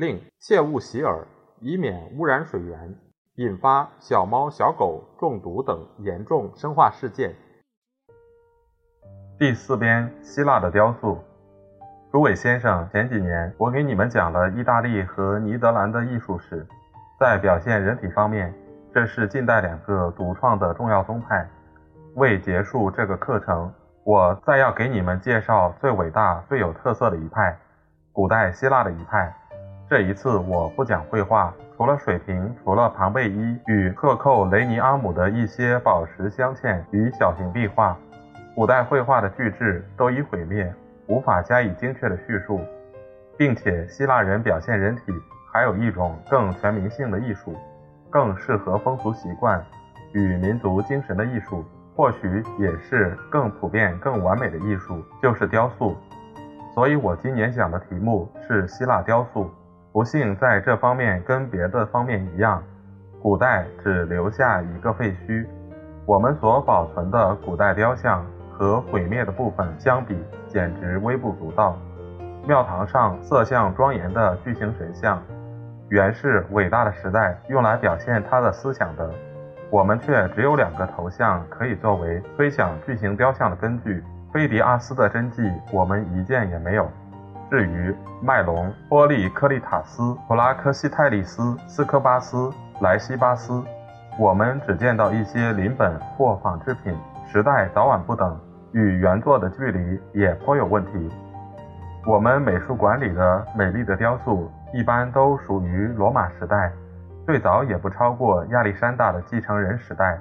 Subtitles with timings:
[0.00, 1.26] 另切勿洗耳，
[1.60, 2.94] 以免污染水源，
[3.34, 7.34] 引发小猫小狗中毒等严重生化事件。
[9.38, 11.22] 第四篇：希腊的雕塑。
[12.10, 16.66] 诸位先生，前几年我给你们讲了意大利和尼德兰的艺术史，
[17.18, 18.54] 在表现人体方面。
[18.94, 21.46] 这是近代两个独创的重要宗派。
[22.14, 23.70] 为结束这个课程，
[24.04, 27.58] 我再要给你们介绍最伟大、最有特色的一派——
[28.12, 29.36] 古代希腊的一派。
[29.90, 37.98] 这一次我不讲绘画，除了水瓶，除了庞贝伊与克寇雷尼阿姆的一些宝石镶嵌与小型壁画，
[38.54, 40.72] 古代绘画的巨制都已毁灭，
[41.08, 42.60] 无法加以精确的叙述，
[43.36, 45.12] 并且希腊人表现人体
[45.52, 47.56] 还有一种更全民性的艺术。
[48.10, 49.60] 更适合风俗习惯
[50.12, 51.64] 与民族精神的艺术，
[51.96, 55.96] 或许也是更普遍、更完美的艺术，就是雕塑。
[56.76, 59.50] 所以我今年讲的题目是希腊雕塑。
[59.92, 62.62] 不幸在这方面跟别的方面一样，
[63.20, 65.44] 古代只留下一个废墟。
[66.06, 71.76] 我们所保存的古代雕像和毁灭的部分相比，简直微不足道。
[72.46, 75.20] 庙堂上色相庄严的巨型神像。
[75.88, 79.12] 原是伟大的时代用来表现他的思想的，
[79.70, 84.00] 我们却只有两个头像可以作为推想巨型雕像的根据。
[84.32, 86.88] 菲迪阿斯的真迹我们一件也没有。
[87.50, 93.62] 至于麦隆、波利克利塔斯、普拉科西泰利斯、斯科巴斯、莱西巴斯，
[94.18, 96.96] 我们只见到一些临本或仿制品，
[97.30, 98.38] 时代早晚不等，
[98.72, 101.10] 与原作的距离也颇有问题。
[102.06, 104.50] 我们美术馆里的美丽的雕塑。
[104.72, 106.70] 一般都属于罗马时代，
[107.26, 110.16] 最早也不超过亚历山大的继承人时代，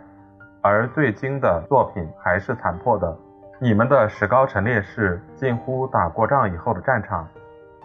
[0.63, 3.15] 而最精的作品还是残破的。
[3.61, 7.27] 你们的石膏陈列室近乎打过仗以后的战场，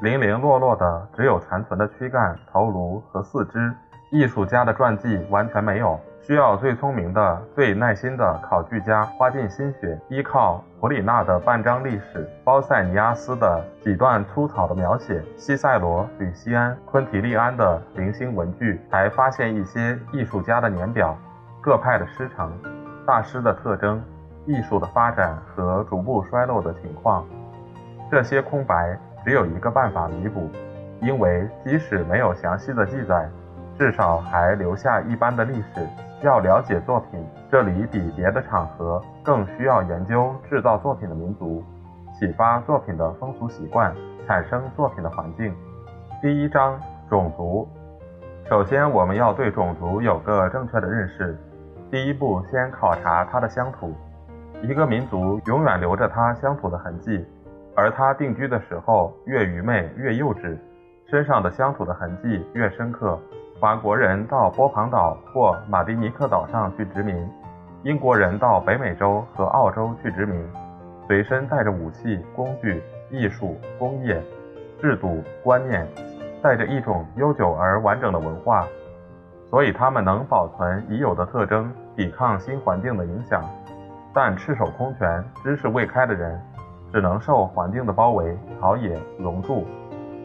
[0.01, 3.75] 零零落落的只有残存的躯干、头颅和四肢，
[4.11, 5.99] 艺术家的传记完全没有。
[6.23, 21.19] 需要最聪明的、最耐心的考据家花尽心血，依靠普里纳的半张历史、包塞尼阿斯的几段粗草的描写、西塞罗、吕西安、昆提利安的零星文句，才发现一些艺术家的年表、
[21.61, 22.57] 各派的师承、
[23.05, 24.01] 大师的特征、
[24.47, 27.25] 艺术的发展和逐步衰落的情况。
[28.11, 30.49] 这些空白只有一个办法弥补，
[31.01, 33.29] 因为即使没有详细的记载，
[33.79, 35.87] 至少还留下一般的历史。
[36.23, 41.63] 要了解作品，这里比别的场合更需要研究制造作品的民族，
[42.19, 43.95] 启发作品的风俗习惯，
[44.27, 45.55] 产生作品的环境。
[46.23, 46.81] 第一章
[47.11, 47.69] 种族。
[48.49, 51.37] 首先，我们要对种族有个正确的认识。
[51.91, 53.93] 第一步，先考察它的乡土。
[54.67, 57.23] 一个民族永远留着它乡土的痕迹，
[57.77, 60.57] 而它定居的时候越愚昧越幼稚，
[61.07, 63.19] 身上的乡土的痕迹越深刻。
[63.61, 67.15] 法国人到波旁岛或马蒂尼克岛上去殖民，
[67.83, 70.43] 英国人到北美洲和澳洲去殖民，
[71.07, 74.19] 随身带着武器、工具、艺术、工业、
[74.81, 75.87] 制度、观念，
[76.43, 78.67] 带着一种悠久而完整的文化，
[79.51, 83.45] 所以他们能保存已有的特征，抵抗新环境的影响。
[84.15, 86.41] 但赤手空拳、知识未开的人，
[86.93, 89.67] 只能受环境的包围、陶冶、熔铸。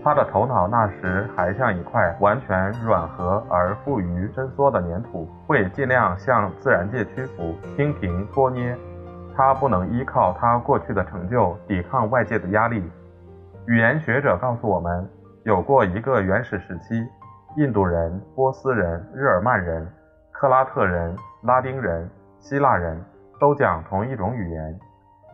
[0.04, 8.78] 他的头脑那时还像一块完全软和而富于伸缩的粘土，会尽量向自然界屈服，听凭托捏。
[9.36, 12.84] 他不能依靠他过去的成就抵抗外界的压力。
[13.66, 15.10] 语言学者告诉我们，
[15.44, 17.08] 有过一个原始时期，
[17.58, 19.88] 印度人、波斯人、日耳曼人、
[20.32, 22.10] 克拉特人、拉丁人、
[22.40, 23.04] 希腊人
[23.40, 24.80] 都讲同一种语言，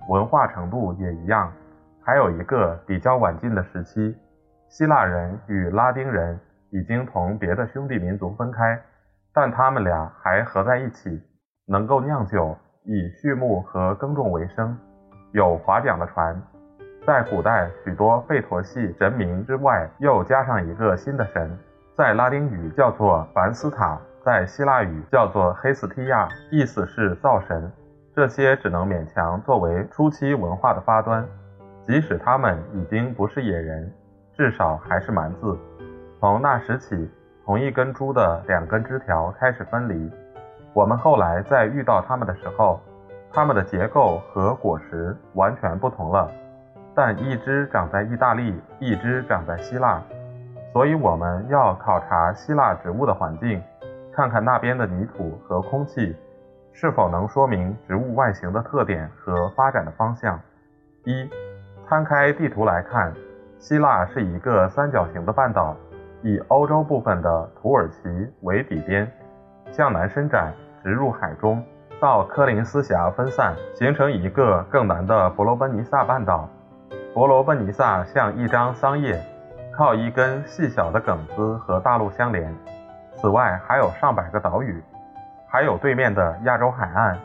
[0.09, 1.51] 文化程度也一样。
[2.03, 4.15] 还有一个比较晚近的时期。
[4.69, 8.79] 希腊人与拉丁人已经同别的兄弟民族分开，
[9.33, 11.21] 但他们俩还合在一起，
[11.67, 14.77] 能够酿酒，以畜牧和耕种为生，
[15.31, 16.39] 有划桨的船。
[17.07, 21.57] 在古代，许多吠陀系神明之外，又加上一个新的神，
[21.95, 27.71] 在拉丁语叫做凡斯塔，在希腊语叫做黑斯提亚，意思是造神。
[28.15, 31.27] 这些只能勉强作为初期文化的发端，
[31.85, 33.91] 即使他们已经不是野人。
[34.37, 35.57] 至少还是蛮子。
[36.21, 37.09] 从那时起，
[37.43, 40.09] 同一根株的两根枝条开始分离。
[40.73, 42.79] 我们后来在遇到它们的时候，
[43.33, 46.31] 它们的结构和果实完全不同了。
[46.95, 50.01] 但一只长在意大利，一只长在希腊，
[50.71, 53.61] 所以我们要考察希腊植物的环境，
[54.13, 56.15] 看看那边的泥土和空气
[56.77, 60.37] 是否能说明植物外形的特点和发展的方向。
[61.05, 61.29] 一，
[61.87, 63.13] 摊开地图来看，
[63.57, 65.73] 希腊是一个三角形的半岛，
[66.21, 68.09] 以欧洲部分的土耳其
[68.41, 69.09] 为底边，
[69.71, 70.53] 向南伸展。
[70.83, 71.63] 直入海中，
[71.99, 76.47] 到科林斯峡分散，形成一个更南的伯罗奔尼撒半岛。
[77.11, 79.19] 伯罗奔尼撒像一张桑叶，
[79.75, 82.53] 靠一根细小的梗子和大陆相连。
[83.15, 84.79] 此外还有上百个岛屿，
[85.55, 87.15] 还有对面的亚洲海岸，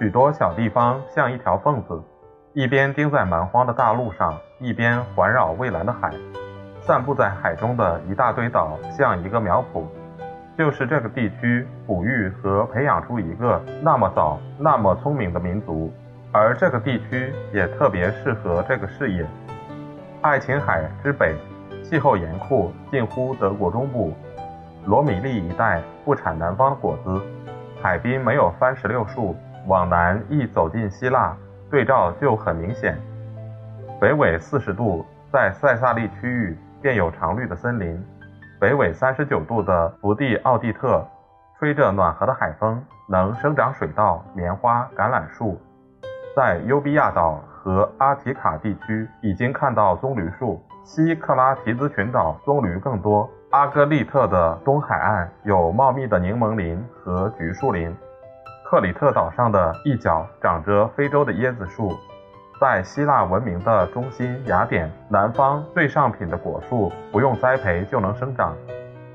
[0.00, 2.02] 许多小地方像一条缝子，
[2.52, 6.10] 一边钉在蛮荒的大陆上，一边环绕蔚蓝的海。
[6.80, 9.84] 散布在海中的一大堆岛，像一个苗圃。
[10.58, 15.92] 就是这个地区哺育和培养出一个那么早、那么聪明的民族，
[16.32, 19.24] 而这个地区也特别适合这个事业。
[20.22, 21.36] 爱琴海之北，
[21.84, 24.12] 气候严酷，近乎德国中部。
[24.86, 27.20] 罗米利一带不产南方的果子，
[27.82, 29.34] 海滨没有番石榴树。
[29.66, 31.36] 往南一走进希腊，
[31.70, 32.98] 对照就很明显。
[34.00, 38.02] 北纬四十度，在塞萨利区域便有常绿的森林。
[38.58, 41.06] 北纬三十九度的福地奥蒂特，
[41.58, 45.60] 吹着暖和的海风，能生长水稻、棉花、橄榄树。
[46.34, 50.58] 在优比亚岛和阿提卡地区，已经看到棕榈树。
[50.84, 53.28] 西克拉提兹群岛棕榈更多。
[53.50, 57.92] 阿戈利特的东海岸有茂密的柠檬林和橘树林。
[58.64, 61.98] 克里特岛上的一角长着非洲的椰子树。
[62.60, 68.54] 在希腊文明的中心雅典南方最上品的果树不用栽培就能生长，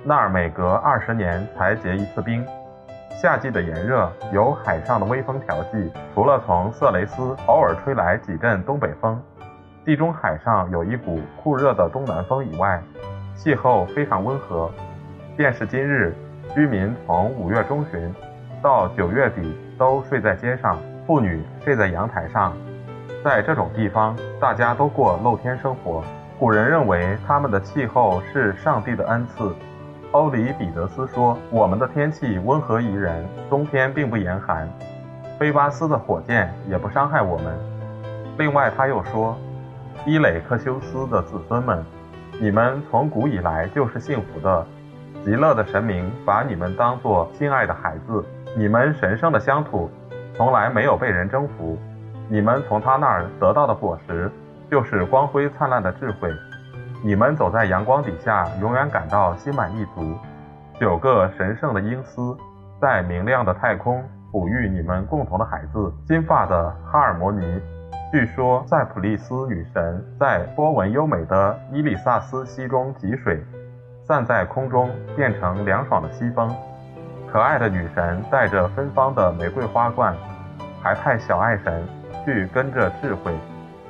[0.04, 2.46] 那儿每隔二十年才结一次冰。
[3.12, 9.18] 夏季的炎热由海上的微风调剂，除了从色雷斯偶尔吹来几阵东北风，
[9.86, 12.82] 地中海上有一股酷热的东南风以外，
[13.36, 14.72] 气候非常温和。
[15.38, 16.16] 便是今日，
[16.54, 18.14] 居民从五月中旬
[18.62, 22.54] 到九月底都睡在街上，妇女睡在阳台上。
[23.24, 26.04] 在这种地方，大家都过露天生活。
[26.40, 29.54] 古人认为他们的气候是上帝的恩赐。
[30.12, 34.70] 欧里彼得斯说：“我们的天气温和宜人，冬天并不严寒。
[35.38, 37.54] 菲巴斯的火箭也不伤害我们。”
[38.38, 39.38] 另外，他又说
[40.06, 41.84] ：“伊雷克修斯的子孙们，
[42.42, 44.66] 你们从古以来就是幸福的。
[45.24, 48.24] 极乐的神明把你们当作心爱的孩子。
[48.58, 49.90] 你们神圣的乡土，
[50.36, 51.78] 从来没有被人征服。”
[52.28, 54.32] 你们从他那儿得到的果实，
[54.70, 56.30] 就是光辉灿烂的智慧。
[57.04, 60.18] 你们走在阳光底下，永远感到心满意足。
[60.80, 62.36] 九个神圣的英斯，
[62.82, 65.94] 在明亮的太空哺育你们共同的孩子。
[66.08, 67.62] 金发的哈尔摩尼，
[68.12, 73.44] 据说塞普利斯女神在波纹优美的伊里萨斯溪中汲水，
[74.04, 76.54] 散在空中变成凉爽的西风。
[77.32, 80.16] 可爱的女神带着芬芳的玫瑰花冠，
[80.82, 81.84] 还派小爱神。
[82.26, 83.32] 去跟着智慧，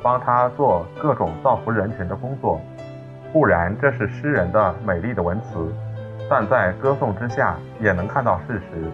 [0.04, 2.60] 帮她做各种造福人群的工作。
[3.31, 5.74] 固然这是诗人的美丽的文词，
[6.30, 8.92] 但在歌颂之下也能看到事实。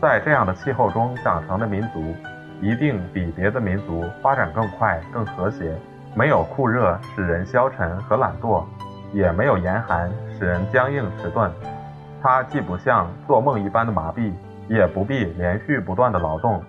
[0.00, 2.02] 在这样的气候中长成的民族，
[2.62, 5.76] 一定比别的民族发展更快、更和谐。
[6.14, 8.64] 没有酷热使人消沉和懒惰，
[9.12, 11.50] 也没有严寒使人僵硬迟钝。
[12.22, 14.32] 它既不像做梦一般的麻痹，
[14.68, 16.62] 也不必连续不断的劳动。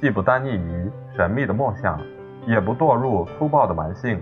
[0.00, 2.00] 既不单溺于神秘的梦想，
[2.46, 4.18] 也不堕入粗暴的蛮性。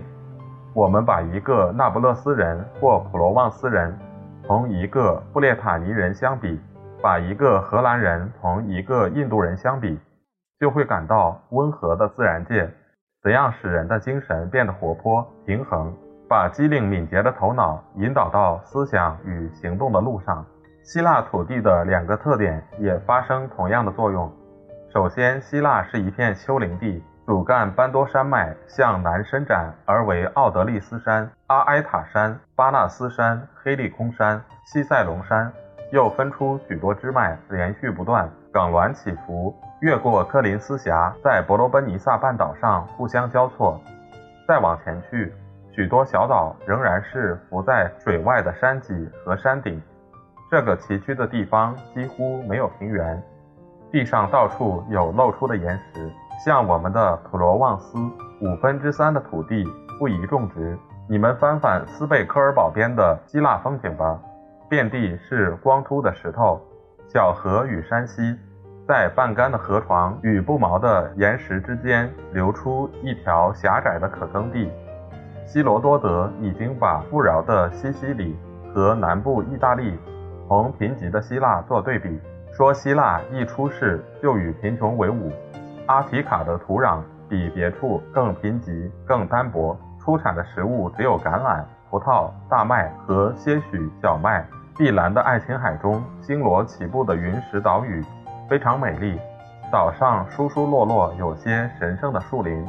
[0.73, 3.97] 我们把一个那不勒斯人或普罗旺斯人
[4.45, 6.59] 同一个布列塔尼人相比，
[7.01, 9.97] 把一个荷兰人同一个印度人相比，
[10.63, 12.71] 就会感到温和的自然界
[13.21, 15.93] 怎样使人的精神变得活泼平衡，
[16.29, 20.45] 把机灵敏捷的头脑引导到思想与行动的路上。
[20.81, 24.31] 希腊土地的两个特点也发生同样的作用。
[24.93, 35.51] 首先，希腊是一片丘陵地，主干班多山脉向南伸展而为奥德利斯山、阿埃塔山、巴纳斯山、黑利空山、西塞隆山，
[35.91, 43.77] 又分出许多支脉，连续不断，梗峦起伏，越过科林斯峡，在伯罗奔尼撒半岛上互相交错。
[44.47, 45.33] 再往前去，
[45.73, 48.93] 许多小岛仍然是浮在水外的山脊
[49.25, 49.81] 和山顶。
[50.49, 53.21] 这个崎岖的地方几乎没有平原。
[53.91, 56.09] 地上到处有露出的岩石，
[56.45, 57.97] 像我们的普罗旺斯，
[58.39, 59.67] 五分之三的土地
[59.99, 60.79] 不宜种植。
[61.09, 64.17] 你们翻翻斯贝科尔堡边的希腊风景吧，
[64.69, 66.61] 遍地是光秃的石头，
[67.09, 68.39] 小河与山溪，
[68.85, 74.69] 在半干的河床与不毛的岩石之间流出一条狭窄的可耕地。
[75.45, 78.37] 希罗多德已经把富饶的西西里
[78.73, 79.97] 和南部意大利
[80.47, 82.19] 同贫瘠的希腊做对比，
[82.51, 85.31] 说希腊一出世就与贫穷为伍。
[85.85, 86.99] 阿提卡的土壤
[87.29, 91.63] 比别处更贫瘠、更单薄，出产的食物只有橄榄。
[91.89, 94.45] 葡萄、大麦和些许小麦。
[94.75, 98.03] 碧蓝的爱琴海中星罗棋布的云石岛屿
[98.53, 99.19] 非常美丽。
[99.71, 102.63] 岛上疏疏落落有些神圣的树林，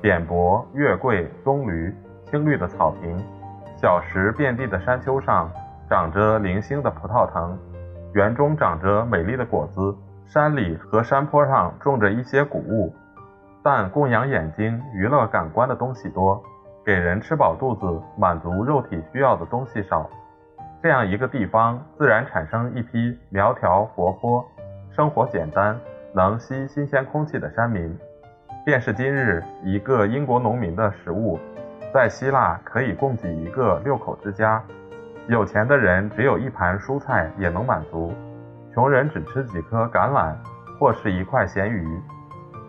[0.00, 1.92] 扁柏、月桂、棕榈，
[2.26, 3.18] 青绿的草坪，
[3.74, 5.50] 小石遍地的山丘上
[5.88, 7.58] 长着零星的葡萄藤，
[8.14, 9.92] 园中长着美丽的果子。
[10.26, 12.94] 山里和山坡上种着一些谷物，
[13.64, 16.40] 但供养眼睛、娱乐感官的东西多。
[16.86, 20.08] 给人吃饱肚子、满足肉体需要的东西少，
[20.80, 24.46] 这样一个地方自然产生一批苗条、活泼、
[24.94, 25.78] 生活简单、
[26.12, 27.96] 能吸新鲜空气的山民。
[28.64, 31.38] 便是今日一个英国农民的食物，
[31.94, 34.62] 在希腊可以供给一个六口之家。
[35.28, 38.12] 有钱的人只有一盘蔬菜也能满足，
[38.74, 40.34] 穷人只吃几颗橄榄
[40.78, 42.00] 或是一块咸鱼。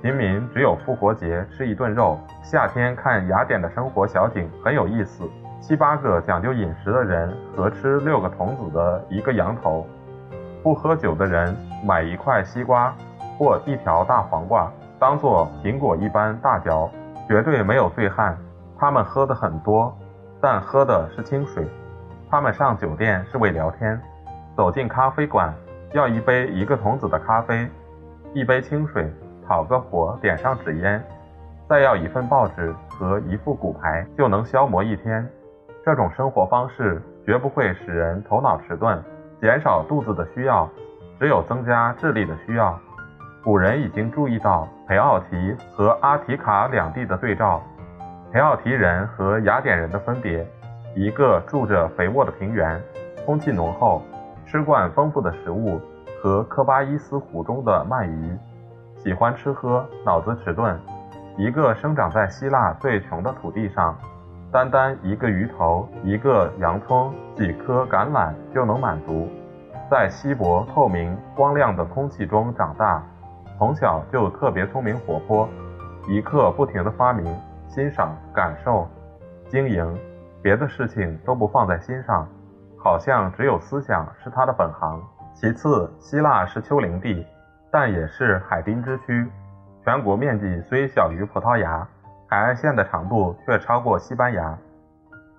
[0.01, 5.27] 平民只有复活节吃一顿肉，夏天看雅典的生活小景很有意思。
[5.59, 9.85] 七八个讲究饮食的人合吃六个童子的一个羊头，
[10.63, 12.93] 不喝酒的人买一块西瓜
[13.37, 16.89] 或一条大黄瓜当做苹果一般大嚼，
[17.27, 18.37] 绝对没有醉汉。
[18.77, 19.95] 他们喝的很多，
[20.39, 21.67] 但喝的是清水。
[22.29, 23.99] 他们上酒店是为聊天，
[24.55, 25.53] 走进咖啡馆
[25.93, 27.67] 要一杯一个童子的咖啡，
[28.33, 29.11] 一杯清水。
[29.47, 31.03] 烤个火，点上纸烟，
[31.67, 35.27] 再要一份报纸和一副骨牌，就能消磨一天。
[35.83, 38.97] 这种生活方式绝不会使人头脑迟钝，
[39.41, 40.69] 减少肚子的需要，
[41.21, 42.75] 只有增加智力的需要。
[43.43, 47.61] 古人已经注意到培奥提和阿提卡两地的对照，
[48.33, 50.43] 培奥提人和雅典人的分别：
[50.95, 52.81] 一个住着肥沃的平原，
[53.23, 54.01] 空气浓厚，
[54.47, 55.79] 吃惯丰富的食物
[56.23, 58.35] 和科巴伊斯湖中的鳗鱼。
[58.97, 60.75] 喜欢吃喝，脑子迟钝。
[61.37, 63.95] 一个生长在希腊最穷的土地上，
[64.51, 69.29] 单单一个鱼头、一个洋葱、几颗橄榄就能满足。
[69.91, 73.03] 在稀薄、透明、光亮的空气中长大，
[73.57, 75.49] 从小就特别聪明活泼，
[76.07, 78.87] 一刻不停地发明、欣赏、感受、
[79.49, 79.99] 经营，
[80.41, 82.25] 别的事情都不放在心上，
[82.77, 85.03] 好像只有思想是他的本行。
[85.33, 87.27] 其次，希腊是丘陵地。
[87.69, 89.29] 但也是海滨之区，
[89.83, 91.85] 全国面积虽小于葡萄牙，
[92.29, 94.57] 海岸线的长度却超过西班牙。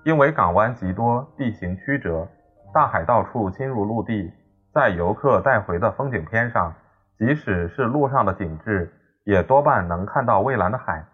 [0.04, 2.28] 因为港湾极多，地形曲折，
[2.71, 4.30] 大海到处侵入陆地，
[4.74, 6.72] 在游客带回的风景片上，
[7.18, 8.90] 即使是路上的景致，
[9.24, 11.04] 也多半能看到蔚蓝的海，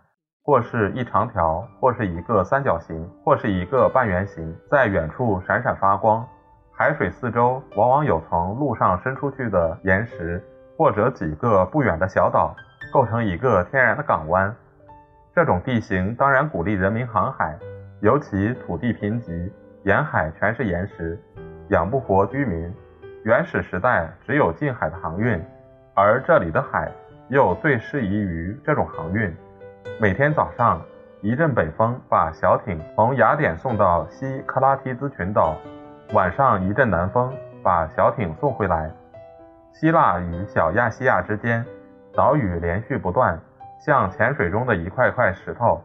[0.44, 6.26] 或是一长条，或是一个三角形，或是一个半圆形，在远处闪闪发光。
[6.72, 10.42] 海水四周往往有从路上伸出去的岩石。
[10.76, 12.54] 或者几个不远的小岛
[12.92, 14.54] 构成一个天然的港湾，
[15.34, 17.58] 这种地形当然鼓励人民航海，
[18.00, 19.50] 尤其土地贫瘠，
[19.82, 21.20] 沿海全是岩石，
[21.70, 22.72] 养不活居民。
[23.24, 25.42] 原始时代只有近海的航运，
[25.94, 26.90] 而这里的海
[27.28, 29.34] 又最适宜于这种航运。
[30.00, 30.80] 每天早上
[31.20, 35.56] 一阵北风把小艇从雅典送到西克拉提兹群岛，
[36.12, 37.32] 晚上一阵南风
[37.62, 38.88] 把小艇送回来。
[39.72, 41.64] 希腊与小亚细亚之间，
[42.14, 43.38] 岛屿连续不断，
[43.84, 45.82] 像浅水中的一块块石头。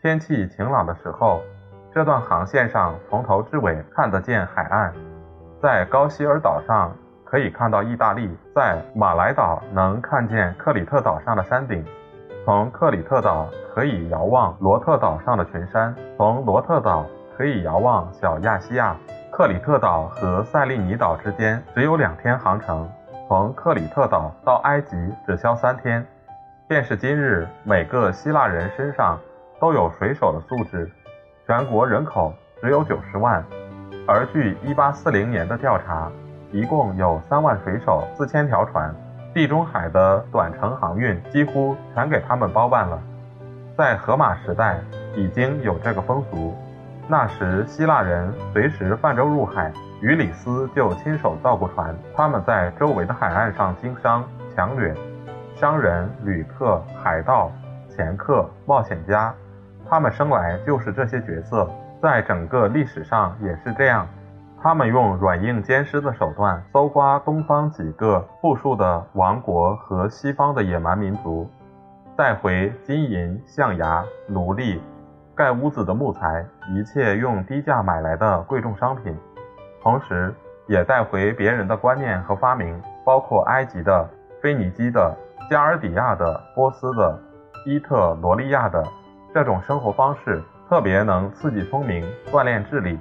[0.00, 1.42] 天气晴朗的时候，
[1.92, 4.92] 这段航线上从头至尾看得见海岸。
[5.62, 6.92] 在高希尔岛上
[7.24, 11.86] 可以看到意大利，在马来岛能看见克里特岛上的山顶。
[12.44, 17.06] 从克里特岛可以遥望罗特岛上的群山，从罗特岛
[17.38, 18.96] 可以遥望小亚细亚。
[19.30, 22.90] 克里特岛和塞利尼岛之间只有两天航程。
[23.28, 26.04] 从克里特岛到埃及只消三天，
[26.66, 29.16] 便是今日每个希腊人身上
[29.60, 30.90] 都有水手的素质。
[31.46, 33.44] 全国人口只有九十万，
[34.06, 36.10] 而据1840年的调查，
[36.50, 38.92] 一共有三万水手、四千条船，
[39.32, 43.00] 地中海的短程航运几乎全给他们包办了。
[43.76, 44.78] 在荷马时代
[45.14, 46.54] 已经有这个风俗，
[47.08, 49.72] 那时希腊人随时泛舟入海。
[50.00, 54.92] 于里斯就亲手造过船，他们在周围的海岸上经商抢掠，
[55.54, 57.52] 商人、旅客、海盗、
[57.88, 59.32] 掮客、冒险家，
[59.88, 61.70] 他们生来就是这些角色，
[62.02, 64.08] 在整个历史上也是这样。
[64.60, 71.48] 他们用软硬兼施的手段搜刮东方几个富庶的王国和西方的野蛮民族，
[72.16, 74.82] 带回金银、象牙、奴隶、
[75.34, 79.16] 盖屋子的木材，一切用低价买来的贵重商品，
[79.80, 80.34] 同时
[80.66, 84.08] 也带回别人的观念和发明，包括埃及的、
[84.40, 85.16] 腓尼基的、
[85.48, 87.16] 加尔底亚的、波斯的、
[87.64, 88.84] 伊特罗利亚的
[89.32, 90.40] 这种生活方式，
[90.72, 92.98] 特别能刺激聪明，锻炼智力。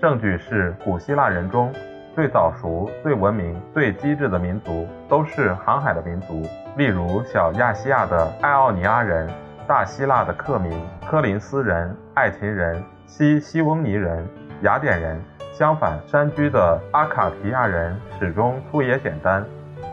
[0.00, 1.72] 证据是，古希腊人中
[2.14, 6.46] 最早熟、最文明、最机智的民族都是航海的民族。
[6.76, 9.28] 例如，小亚细亚的爱奥尼亚人、
[9.66, 10.70] 大希腊的克民、
[11.04, 14.24] 科林斯人、爱琴人、西西翁尼人、
[14.62, 15.20] 雅典人。
[15.52, 19.44] 相反，山居的阿卡提亚人始终粗野简单。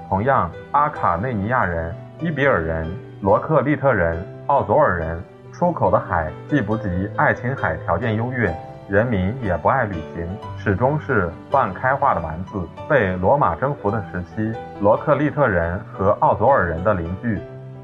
[0.08, 2.88] 同样，阿卡内尼亚人、伊比尔人、
[3.24, 5.20] 罗克利特人、奥佐尔人
[5.58, 8.56] 出口的海既不及爱琴海条件优越。
[8.88, 12.62] 人民也不爱旅行，始终是半开化的蛮子。
[12.88, 17.42] 被罗马征服的时期，罗克利特人和奥佐尔人的邻居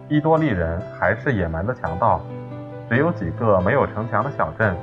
[0.07, 2.21] 伊多利人还是野蛮的强盗。
[2.87, 4.75] 只有几个没有城墙的小镇，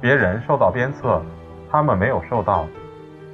[0.00, 1.20] 别人受到鞭策，
[1.68, 2.66] 他们没有受到。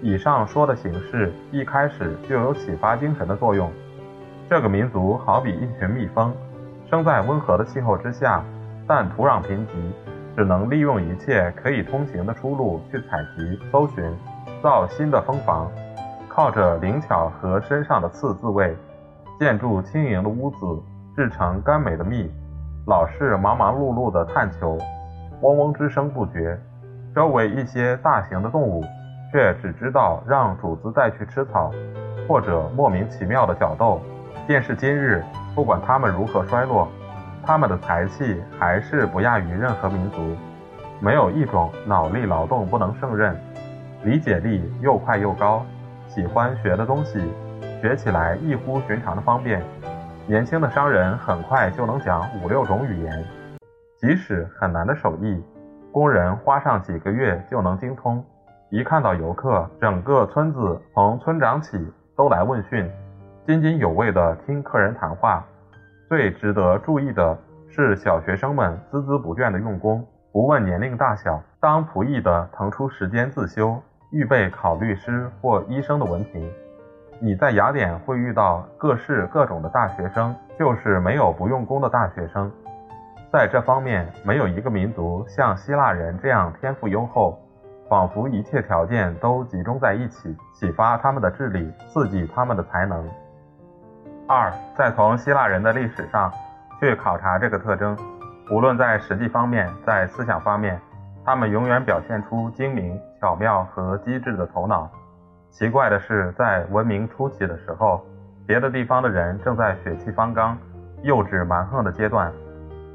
[0.01, 3.71] 以上说的形式一开始就有启发精神的作用。
[4.49, 6.35] 这个民族好比一群蜜蜂，
[6.91, 8.43] 生在温和的气候之下，
[8.87, 9.71] 但土壤贫瘠。
[10.37, 14.05] 只能利用一切可以通行的出路去采集、搜寻、
[14.61, 15.71] 造新的蜂房，
[16.29, 18.77] 靠着灵巧和身上的刺自卫，
[19.39, 20.83] 建筑轻盈的屋子，
[21.15, 22.29] 制成甘美的蜜，
[22.89, 24.77] 老是忙忙碌碌地探求，
[25.41, 26.59] 嗡嗡之声不绝。
[27.15, 28.83] 周围一些大型的动物
[29.31, 31.71] 却只知道让主子带去吃草，
[32.27, 34.01] 或者莫名其妙的角斗。
[34.49, 35.23] 便是今日，
[35.55, 36.89] 不管他们如何衰落。
[37.47, 40.37] 他们的才气还是不亚于任何民族，
[40.99, 43.37] 没有一种脑力劳动不能胜任，
[44.03, 45.65] 理解力又快又高，
[46.09, 47.21] 喜欢学的东西，
[47.83, 49.63] 学起来异乎寻常的方便。
[50.27, 53.25] 年轻的商人很快就能讲五六种语言，
[53.99, 55.43] 即使很难的手艺，
[55.93, 58.25] 工人花上几个月就能精通。
[58.71, 61.79] 一看到游客，整个村子从村长起
[62.17, 62.91] 都来问讯，
[63.47, 65.45] 津津有味地听客人谈话。
[66.09, 67.37] 最值得注意的
[67.69, 76.49] 是，小学生们孜孜不倦的用功，不问年龄大小，当仆役的腾出时间自修，预备考律师或医生的文凭。
[77.21, 82.53] 你在雅典会遇到各式各种的大学生，就是没有不用功的大学生。
[83.33, 87.39] 在这方面，没有一个民族像希腊人这样天赋优厚，
[87.89, 93.09] 仿佛一切条件都集中在一起，启发他们的智力，刺激他们的才能。
[94.27, 96.33] 二，再从希腊人的历史上
[96.81, 97.95] 去考察这个特征，
[98.51, 100.81] 无论在实际方面，在思想方面，
[101.27, 104.91] 他们永远表现出精明、巧妙和机智的头脑。
[105.51, 108.03] 奇怪的是，在文明初期的时候，
[108.47, 110.57] 别的地方的人正在血气方刚、
[111.03, 112.33] 幼稚蛮横的阶段，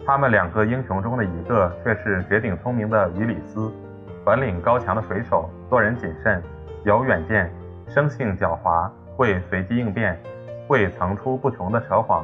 [0.07, 3.71] 他们两个英雄中的一个却是绝顶聪明的于里斯，
[4.25, 6.41] 本领高强的水手，做人谨慎，
[6.85, 7.53] 有远见，
[7.87, 10.19] 生性狡猾，会随机应变。
[10.69, 12.23] 会层出不穷的扯谎，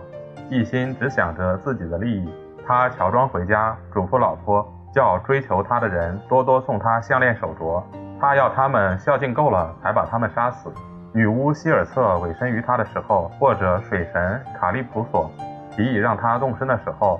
[0.51, 2.31] 一心只想着自己的利益。
[2.63, 7.81] 他乔装回家，嘱咐老婆叫追求他的人多多送他项链手镯。
[8.21, 10.71] 他要他们孝敬够了，才把他们杀死。
[11.11, 15.27] 女巫希尔策委身于他的时候，或者水神卡利普索
[15.71, 17.19] 提议让他动身的时候，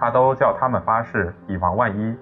[0.00, 2.16] 他都叫他们发誓，以防万一。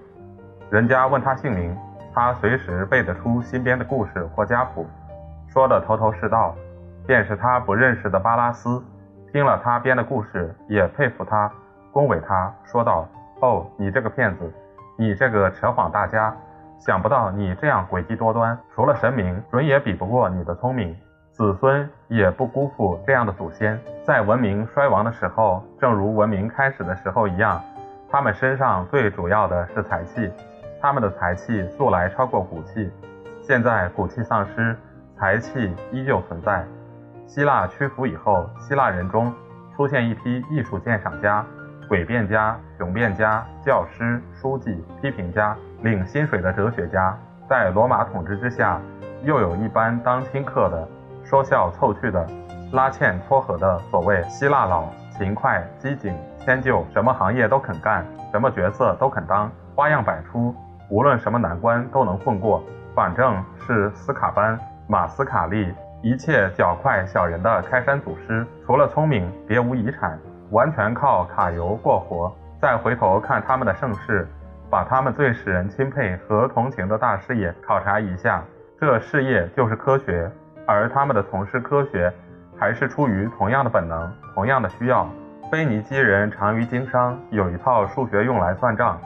[0.69, 1.75] 人家问他姓名，
[2.13, 4.85] 他随时背得出新编的故事或家谱，
[5.47, 6.53] 说得头头是道。
[7.05, 8.81] 便是他不认识的巴拉斯，
[9.31, 11.51] 听了他编的故事，也佩服他，
[11.91, 13.07] 恭维他，说道
[13.41, 14.51] ：“哦，你这个骗子，
[14.97, 16.33] 你这个扯谎大家，
[16.79, 20.95] 想不到你这样诡计多端，除了神明，准也比不过你的聪明，
[21.31, 23.79] 子孙也不辜负这样的祖先。
[24.05, 27.61] 在文明衰亡的时候，正如文明开始的时候一样，
[28.09, 30.31] 他们身上最主要的是财气，
[30.81, 32.89] 他们的财气素来超过骨气，
[33.41, 34.75] 现在骨气丧失，
[35.17, 36.63] 财气依旧存在。”
[37.33, 39.33] 希腊屈服以后，希腊人中
[39.75, 41.43] 出现一批艺术鉴赏家、
[41.89, 47.17] 诡辩家、雄辩家、教师、书记、批评家、领薪水的哲学家。
[47.49, 48.79] 在罗马统治之下，
[49.23, 50.87] 又有一班当亲客的、
[51.23, 52.23] 说笑凑趣的、
[52.71, 54.83] 拉纤撮合的所谓希腊佬，
[55.17, 60.53] 勤快、机警、迁就，什么行业都肯干，什么角色都肯当，花样百出，
[60.87, 62.63] 无论什么难关都能混过。
[62.93, 64.55] 反正是斯卡班、
[64.87, 65.73] 马斯卡利。
[66.03, 70.19] 一切较快小人的开山祖师，除了聪明，别无遗产，
[70.51, 72.29] 完全靠卡油过活。
[72.61, 74.27] 再回头看他们的盛世，
[74.69, 78.43] 把他们最使人钦佩和同情的大事业考察一下，
[78.77, 80.29] 这事业就是科学，
[80.67, 82.11] 而他们的从事科学
[82.59, 85.07] 还是出于同样的本能、同样的需要。
[85.49, 88.97] 腓尼基人长于经商，有一套数学用来算账；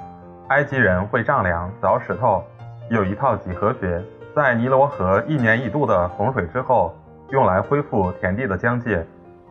[0.47, 2.43] 埃及人会丈量、凿石头，
[2.89, 4.01] 有一套几何学。
[4.38, 6.93] 在尼罗河一年一度的洪水之后，
[7.32, 9.04] 用来恢复田地的疆界。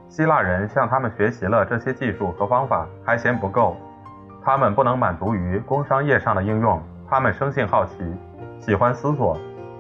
[0.09, 3.77] 希腊人向他们学习了这些技术和方法，还嫌不够。
[4.45, 7.95] 他们不能满足于工商业上的应用，他们生性好奇，
[8.61, 9.37] 喜欢思索，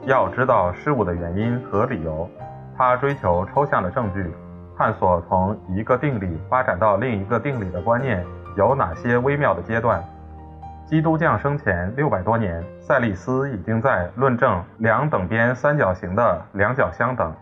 [0.06, 2.28] 要知道事物的原因和理由。
[2.76, 4.34] 他追求抽象的证据，
[4.76, 10.02] 探索从一个定理发展到另一个定理的观念有哪些微妙的阶段。
[10.86, 17.34] 基督降生前六百多年，赛利斯已经在论证两等边三角形的两角相等。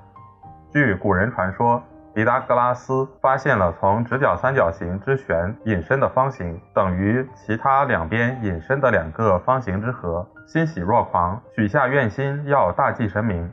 [0.73, 1.83] 据古人传说。
[2.15, 13.53] 毕达哥拉斯发现了从直角三角形之弦引申的方形等于其他两边引申的两个方形之和，欣喜若狂，许下愿心要大祭神明。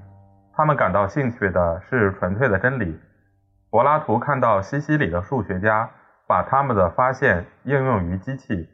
[0.53, 2.99] 他们感到兴趣的是纯粹的真理。
[3.71, 5.89] 柏拉图看到西西里的数学家
[6.27, 8.69] 把他们的发现应用于机器，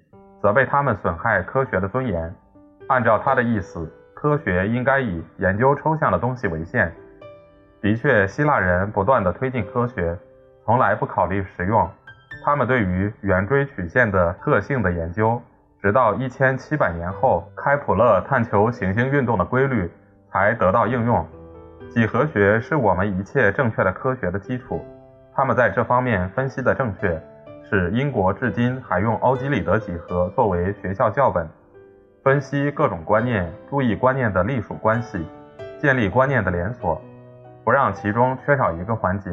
[0.47, 2.33] 责备他们损害科学的尊严。
[2.87, 6.89] 按照他的意思，科学应该以研究抽象的东西为限。
[7.81, 10.17] 的确，希腊人不断地推进科学，
[10.63, 11.85] 从来不考虑实用。
[12.45, 15.41] 他们对于圆锥曲线的特性的研究，
[15.81, 19.91] 直到一千七百年后，开普勒探求行星运动的规律，
[20.31, 21.27] 才得到应用。
[21.89, 24.81] 几何学是我们一切正确的科学的基础。
[25.35, 27.21] 他们在这方面分析的正确，
[27.69, 31.45] 使英国至今还用欧几里得几何作为学校教本，
[32.23, 35.25] 分析各种观念，注意观念的隶属关系，
[35.77, 37.01] 建立观念的连锁。
[37.65, 39.29] 不让其中缺少一个环节，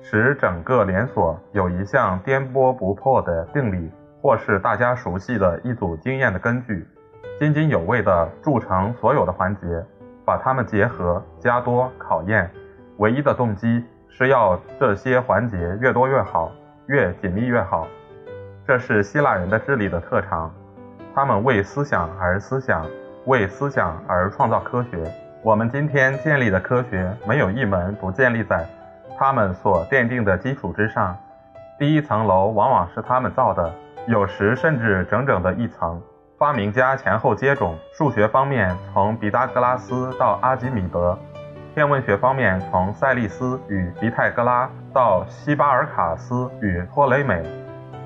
[0.00, 3.90] 使整个连锁有一项颠簸不破的定理，
[4.22, 6.86] 或是大家熟悉的一组经验的根据，
[7.40, 9.84] 津津有味地铸成所有的环节，
[10.24, 12.48] 把它们结合、加多、考验。
[12.98, 16.52] 唯一的动机是要这些环节越多越好，
[16.88, 17.86] 越紧密越好。
[18.66, 20.50] 这是希腊人的智力的特长，
[21.14, 22.86] 他们为思想而思想，
[23.26, 25.04] 为思想而创造科学。
[25.42, 28.66] 我们今天建立的科学，没有一门不建立在
[29.18, 31.14] 他们所奠定的基础之上。
[31.78, 33.70] 第一层楼往往是他们造的，
[34.06, 36.00] 有时甚至整整的一层。
[36.38, 41.18] 发明家前后接踵，数学方面从毕达哥拉斯到阿基米德，
[41.78, 47.40] 天文学方面从赛利斯与毕泰哥拉到希巴尔卡斯与托雷美，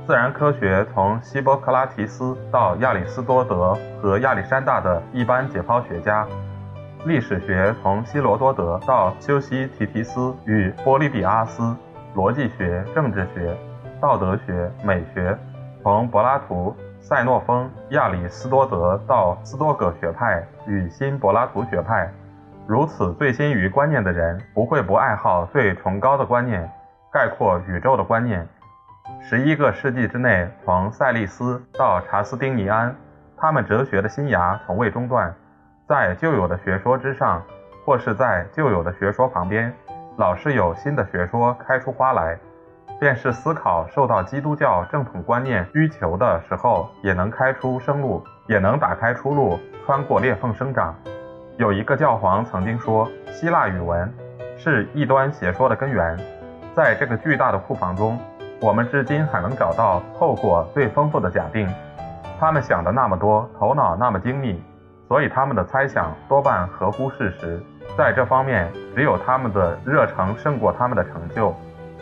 [0.06, 6.26] 自然科学从希波克拉提斯到亚里士多德和亚历山大的一般解剖学家。
[7.06, 11.74] 历史学从希罗多德到修昔提提斯与波利比阿斯，
[12.14, 13.56] 逻辑学、政治学、
[14.02, 15.34] 道德学、美学
[15.82, 22.12] 从柏拉图、塞诺丰、亚里斯多德到斯多葛学派与新柏拉图学派。
[22.72, 26.66] 如此醉心于观念的人，不会不爱好最崇高的观念，
[27.12, 28.48] 概括宇宙的观念。
[29.20, 32.96] 十一个世纪之内，从塞利斯到查斯丁尼安，
[33.36, 35.34] 他们哲学的新芽从未中断。
[35.86, 37.42] 在旧有的学说之上，
[37.84, 39.70] 或是在旧有的学说旁边，
[40.16, 42.38] 老是有新的学说开出花来。
[42.98, 50.94] 便是思考受到基督教正统观念需求的时候，也能开出生路，也能打开出路，穿过裂缝生长。
[51.62, 54.12] 有一个教皇曾经说，希腊语文
[54.58, 56.18] 是异端邪说的根源。
[56.74, 58.18] 在这个巨大的库房中，
[58.60, 61.72] 我们至今还能找到后果最丰富的假定。
[62.40, 64.60] 他们想的那么多，头脑那么精密。
[65.06, 67.62] 所以他们的猜想多半合乎事实，
[67.96, 71.54] 在这方面，只有他们的热诚胜过他们的成就。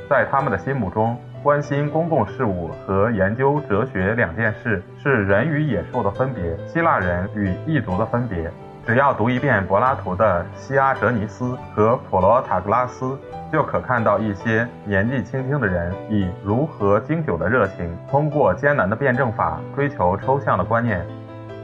[0.09, 8.51] 在他们的心目中，关心公共事务和研究哲学两件事是人与野兽的分别，希腊人与异族的分别。
[8.87, 13.05] 只要读一遍柏拉图的《西阿哲尼斯》和《普罗塔格拉斯》，
[13.53, 21.07] 就可看到一些年纪轻轻的人以如何经久的热情，通过艰难的辩证法追求抽象的观念。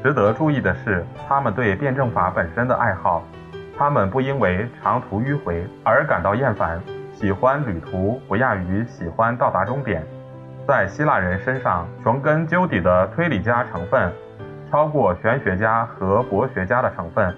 [0.05, 3.25] 值得注意的是，他们对辩证法本身的爱好，
[3.77, 6.81] 他们不因为长途迂回而感到厌烦，
[7.13, 10.05] 喜欢旅途不亚于喜欢到达终点。
[10.69, 14.13] 在希腊人身上，穷根究底的推理家成分
[14.77, 17.35] 超过玄学家和博学家的成分。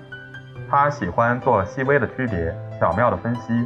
[0.68, 3.64] 他喜欢做细微的区别，巧妙的分析，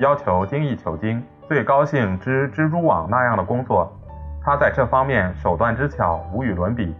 [0.00, 3.96] 要求精益求精，最高兴织蜘蛛网那样的工作。
[4.42, 6.96] 他在这方面手段之巧，无与伦比。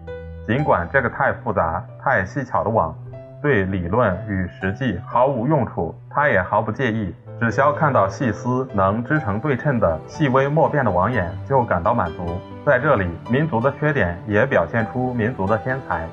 [0.46, 2.96] 尽管这个太复杂、太细巧的网，
[3.42, 12.38] 对理论与实际毫无用处，他也毫不介意，只消看到细丝能织成对称的细微莫辨的网眼，就感到满足。
[12.64, 16.09] 在这里，民族的缺点也表现出民族的天才。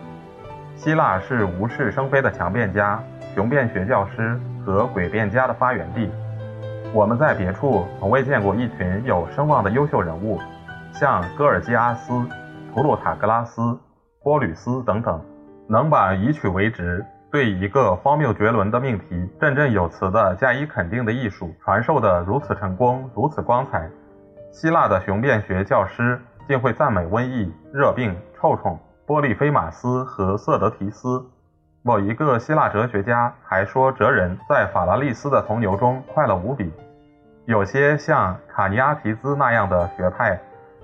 [0.75, 2.99] 希腊是无事生非的强辩家，
[3.35, 6.09] 雄辩学教师和诡辩家的发源地。
[6.95, 10.39] 我们在别处从未见过一群有声望的优秀人物，
[10.93, 12.11] 像戈尔基阿斯、
[12.73, 13.77] 图鲁塔格拉斯、
[14.23, 15.21] 波吕斯等等，
[15.67, 17.05] 能把以曲为直。
[17.31, 23.87] 对一个荒谬绝伦的命题，振振有词地加以肯定的艺术，传授得如此成功，如此光彩。
[24.51, 31.23] 希腊的雄辩学教师竟会赞美瘟疫、热病、臭虫、波利菲马斯和色德提斯。
[31.83, 36.73] 某一个希腊哲学家还说，哲人在法拉利斯的铜牛中快乐无比。
[37.45, 40.39] 有些像卡尼阿提兹那样的学派，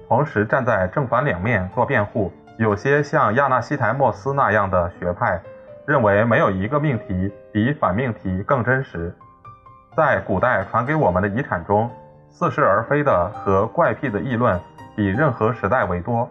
[0.08, 5.42] 同时站在正反两面做辩护；有些像亚纳西台莫斯那样的学派。
[5.88, 9.14] 认为没有一个命题比反命题更真实。
[9.96, 11.90] 在古代传给我们的遗产中，
[12.30, 14.60] 似是而非的和怪癖的议论
[14.96, 16.28] 比任何时代为多。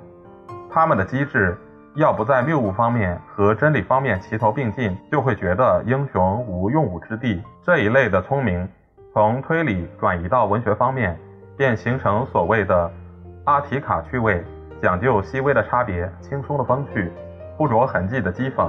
[0.71, 1.57] 他们的机智
[1.95, 7.41] 要不在谬误方面和真理方面齐头并进，就会觉得英雄无用武之地。
[7.63, 8.69] 这一类的聪明，
[9.13, 11.17] 从推理转移到文学方面，
[11.57, 12.91] 便形成所谓的
[13.45, 14.45] 阿提卡趣味，
[14.83, 17.13] 讲究细微的差别，轻松的风趣，
[17.57, 18.69] 不着痕迹的讥讽。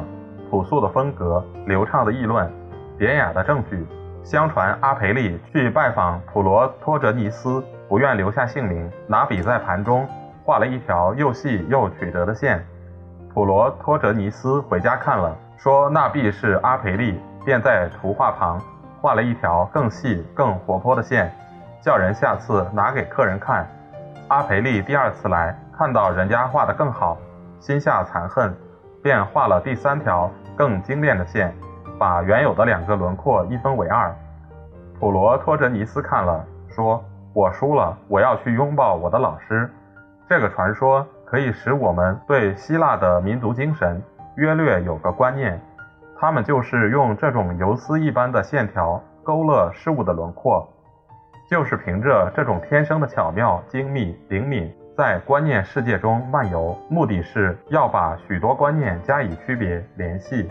[0.55, 2.49] 朴素的风格，流畅的议论，
[2.97, 3.85] 典雅的证据。
[4.23, 10.07] 相传阿培利去拜访普罗托哲尼斯，不愿留下姓名，拿笔在盘中
[10.45, 12.65] 画了一条又细又曲折的线。
[13.33, 18.57] 普罗托哲尼斯回家看了，说那必是阿培利，便在图画旁
[19.01, 21.29] 画了一条更细更活泼的线，
[21.81, 23.67] 叫人下次拿给客人看。
[24.29, 27.17] 阿培利第二次来看到人家画得更好，
[27.59, 28.55] 心下残恨。
[29.03, 31.53] 便画了第三条更精炼的线，
[31.99, 34.13] 把原有的两个轮廓一分为二。
[34.99, 39.69] 普罗托哲尼斯看了，说：“我输了，我要去拥抱我的老师。”
[40.27, 44.01] 这个传说可以使我们对希腊的民族精神
[44.37, 45.61] 约略有个观念，
[46.19, 50.67] 他们就是用这种游丝一般的线条勾勒事物的轮廓，
[51.49, 54.73] 就是凭着这种天生的巧妙、精密、灵敏。
[54.95, 60.49] 在观念世界中漫游，目的是要把许多观念加以区别联系。